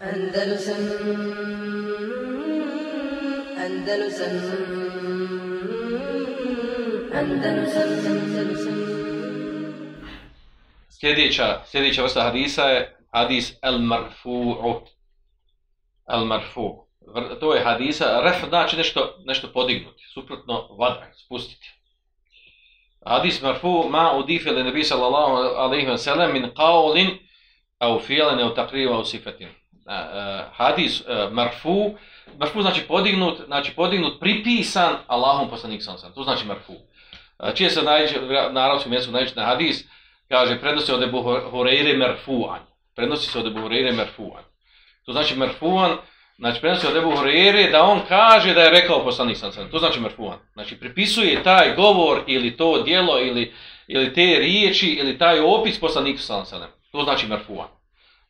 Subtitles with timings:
[0.00, 0.76] Andalusam
[3.64, 4.34] Andalusam
[7.14, 8.80] Andalusam Andalusam
[10.88, 14.80] Sljedeća, sljedeća vrsta hadisa je hadis el marfu'u.
[16.08, 16.86] El marfu.
[17.40, 21.70] To je hadisa, ref znači nešto, nešto podignuti, suprotno vada, spustiti.
[23.06, 27.18] Hadis marfu ma udife li nebi sallallahu alaihi wa sallam min qaulin
[27.78, 29.59] au fi'lan au taqriva au sifatin.
[30.52, 31.02] Hadis
[31.32, 31.94] marfu,
[32.38, 36.74] marfu znači podignut, znači podignut, pripisan Allahom poslanik sallallahu To znači marfu.
[37.54, 38.20] Čije se najče,
[38.52, 39.84] na arabskom mjestu najče na hadis,
[40.28, 42.58] kaže, prenosi od Ebu Horeire merfu'an.
[42.96, 44.42] Prenosi se od Ebu Horeire merfu'an.
[45.04, 45.96] To znači merfu'an,
[46.38, 50.00] znači prenosi od Ebu Horeire da on kaže da je rekao poslanik sallallahu To znači
[50.00, 50.36] merfu'an.
[50.52, 53.52] Znači pripisuje taj govor ili to dijelo ili,
[53.86, 57.79] ili te riječi ili taj opis poslaniku sallallahu To znači merfu'an.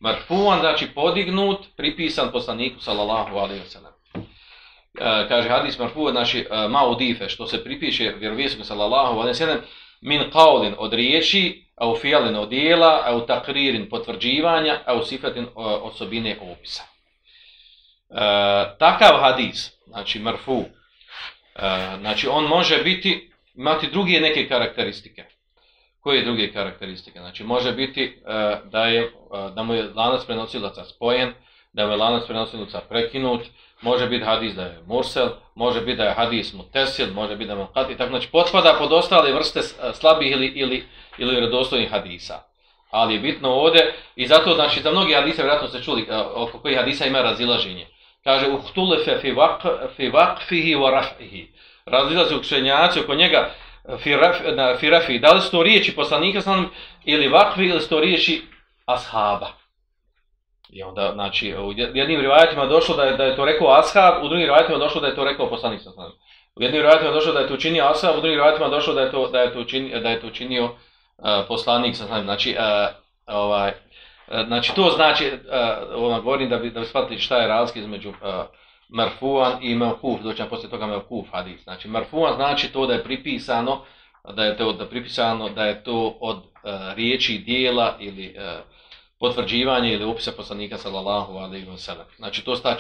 [0.01, 3.93] Marfuan, znači podignut, pripisan poslaniku sallallahu alaihi wa sallam.
[4.15, 9.29] E, kaže hadis marfu znači e, uh, ma udife što se pripiše vjerovjesniku sallallahu alejhi
[9.29, 9.61] ve sellem
[10.01, 16.39] min qaulin od riječi au fijalin od djela au takririn potvrđivanja au sifatin e, osobine
[16.41, 16.83] opisa
[18.11, 25.25] E, takav hadis znači marfu e, znači on može biti imati druge neke karakteristike
[26.01, 30.85] koje druge karakteristike znači može biti uh, da je uh, da mu je lanac prenosilaca
[30.85, 31.33] spojen
[31.73, 33.43] da je lanac prenosilaca prekinut
[33.81, 37.53] može biti hadis da je mursel, može biti da je hadis mutesil, može biti da
[37.53, 40.85] je mukat i tako, znači potpada pod ostale vrste eh, slabih ili, ili,
[41.19, 42.43] ili redostojnih hadisa.
[42.91, 46.75] Ali je bitno ovdje, i zato, znači, za mnogi hadise, vjerojatno ste čuli oko koji
[46.77, 47.87] hadisa ima razilaženje.
[48.25, 49.63] Kaže, uhtulefe fi, vak,
[49.97, 51.53] fi vakfihi wa rafihi.
[51.85, 53.51] Razilaze učenjaci oko njega
[54.79, 55.19] firafi.
[55.19, 56.71] Da li su to riječi poslanika sam
[57.05, 58.43] ili vakvi ili su to riječi
[58.87, 59.49] ashaba.
[60.73, 64.29] I onda, znači, u jednim rivajatima došlo da je, da je to rekao ashab, u
[64.29, 66.13] drugim rivajatima došlo da je to rekao poslanik sallam.
[66.57, 69.11] U jednim rivajatima došlo da je to učinio ashab, u drugim rivajatima došlo da je
[69.11, 70.75] to, da je to, učinio, da je to učinio uh,
[71.49, 72.23] poslanik sallam.
[72.23, 72.95] Znači, uh,
[73.27, 73.71] ovaj,
[74.29, 77.81] uh, znači, to znači, uh, ono, govorim da bi, da bi shvatili šta je razlika
[77.81, 78.17] između uh,
[78.93, 81.63] marfuan i mevkuf, doćemo poslije toga mevkuf hadis.
[81.63, 83.85] Znači, marfuan znači to da je pripisano,
[84.35, 88.61] da je to da je pripisano, da je to od e, riječi, dijela ili e,
[89.21, 92.07] potvrđivanje ili upisa poslanika sallallahu alejhi ve sellem.
[92.17, 92.77] Znači to sta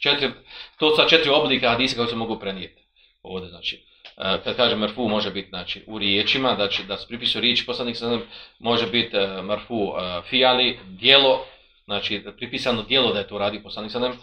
[0.00, 0.30] četiri
[0.78, 2.82] to sta četiri oblika hadisa koji se mogu prenijeti.
[3.22, 3.84] Ovde znači
[4.16, 7.66] e, kad kažem marfu može biti znači u riječima da će da se pripisuje riječ
[7.66, 8.26] poslanik sallallahu
[8.58, 11.44] može biti e, marfu e, fiali djelo
[11.84, 14.18] znači pripisano djelo da je to radi poslanik sallallahu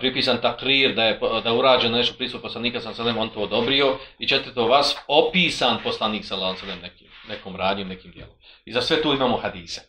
[0.00, 4.66] pripisan takrir da je da urađen nešto prisustvo poslanika sallallahu on to odobrio i četvrto
[4.66, 8.34] vas opisan poslanik sallallahu selem nekim nekom radnjom nekim djelom.
[8.64, 9.80] I za sve tu imamo hadise.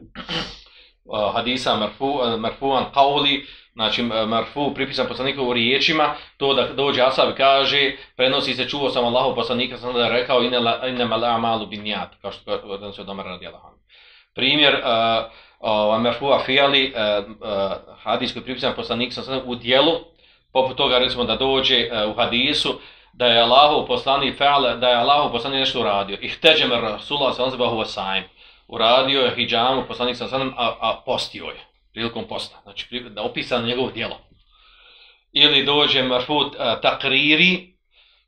[1.04, 7.34] Uh, hadisa marfu, marfuan qauli, znači marfu pripisan poslaniku u riječima, to da dođe Asab
[7.36, 12.14] kaže, prenosi se, čuo sam Allahu poslanika, sam da je rekao, inna mal amalu binjat,
[12.22, 13.78] kao što je se od Omer radi anhu.
[14.34, 15.30] Primjer, uh,
[15.60, 19.92] uh, marfu fijali, uh, uh, hadis koji pripisan poslanik sam u dijelu,
[20.52, 22.80] poput toga recimo da dođe uh, u hadisu,
[23.12, 26.18] da je Allahu poslanik fe'al, da je Allahu poslanik nešto uradio.
[26.20, 28.24] Ihteđem Rasulullah sallallahu alejhi ve sellem
[28.68, 31.60] uradio je hijjamu, poslanik sa sadom, a, a postio je,
[31.92, 34.18] prilikom posta, znači da opisano njegovo djelo.
[35.32, 37.74] Ili dođe marfut takriri,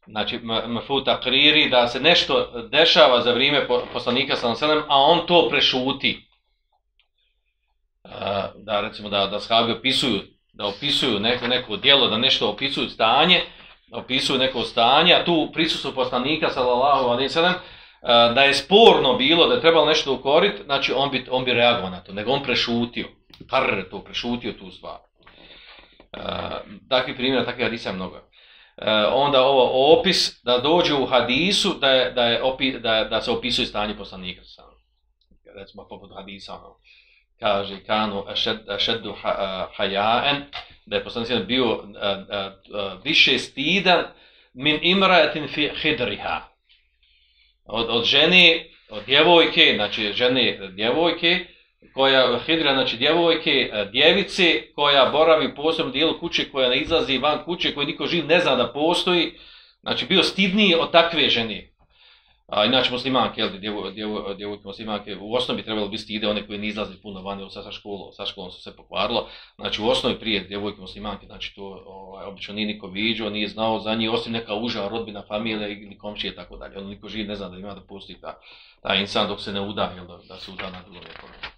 [0.06, 5.48] znači mafut takriri, da se nešto dešava za vrijeme poslanika sa sadom, a on to
[5.50, 6.28] prešuti.
[8.56, 10.20] da recimo da, da sahabi opisuju,
[10.52, 13.40] da opisuju neko, neko djelo, da nešto opisuju stanje,
[13.92, 17.54] opisuju neko stanje, a tu prisustvo poslanika sallallahu alaihi sallam,
[18.34, 21.90] da je sporno bilo da je trebalo nešto ukoriti, znači on bi, on bi reagovao
[21.90, 23.08] na to, nego on prešutio.
[23.50, 24.98] Har to, prešutio tu stvar.
[26.16, 26.22] Uh,
[26.88, 28.31] takvi primjera, takvi hadisa je mnogo.
[28.76, 33.20] E, onda ovo opis da dođe u hadisu da, je, da, je opi, da, da
[33.20, 34.44] se opisuje stanje poslanika.
[34.44, 34.64] Sam.
[35.54, 36.76] Recimo poput hadisa, ono,
[37.40, 38.24] kaže kanu
[38.78, 39.14] šeddu
[39.76, 40.42] hajaen,
[40.86, 44.04] da je poslanik bio a, a, a, više stidan
[44.54, 46.40] min imraetin fi hidriha
[47.64, 51.46] od, od žene, od djevojke, znači žene djevojke,
[51.94, 57.18] koja hidra, znači djevojke, e, djevice, koja boravi u posebnom dijelu kuće, koja ne izlazi
[57.18, 59.32] van kuće, koja niko živ ne zna da postoji,
[59.80, 61.72] znači bio stidniji od takve žene.
[62.52, 66.46] A inače muslimanke, jel, djevo, djevo, djevojke muslimanke, u osnovi bi trebalo bi stide one
[66.46, 69.28] koje ne izlaze puno van, sa, sa, školu, sa školom su se pokvarilo.
[69.56, 73.80] Znači u osnovi prije djevojke muslimanke, znači to ovaj, obično nije niko viđao, nije znao
[73.80, 76.78] za njih, osim neka uža rodbina, familija ili komšije i tako dalje.
[76.78, 78.40] Ono niko živ ne zna da ima da postoji ta,
[78.82, 81.51] ta insan dok se ne uda, jel, da, da se uda na drugom nekom.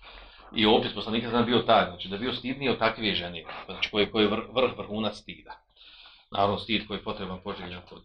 [0.57, 4.11] I opis poslanika sam bio taj, znači da bio stidniji od takve žene, znači koji,
[4.11, 4.45] koji je vrh,
[4.77, 5.61] vrhunac stida.
[6.31, 8.03] Naravno stid koji je potreban poželjan kod,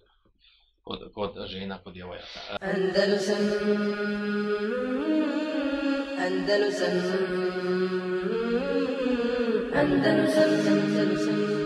[0.83, 2.39] kod, kod žena, kod djevojaka.
[2.61, 3.37] Andalusam
[6.19, 6.91] Andalusam
[9.75, 11.58] Andalusam Andalusam